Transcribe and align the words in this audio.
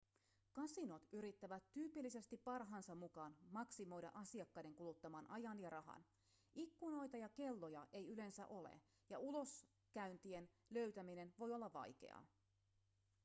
kasinot 0.53 1.07
yrittävät 1.11 1.63
tyypillisesti 1.73 2.37
parhaansa 2.37 2.95
mukaan 2.95 3.35
maksimoida 3.51 4.11
asiakkaiden 4.13 4.73
kuluttaman 4.75 5.29
ajan 5.31 5.59
ja 5.59 5.69
rahan 5.69 6.05
ikkunoita 6.55 7.17
ja 7.17 7.29
kelloja 7.29 7.87
ei 7.91 8.07
yleensä 8.07 8.47
ole 8.47 8.81
ja 9.09 9.19
uloskäyntien 9.19 10.49
löytäminen 10.69 11.33
voi 11.39 11.53
olla 11.53 11.73
vaikeaa 11.73 12.25